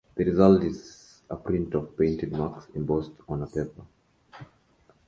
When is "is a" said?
0.63-1.35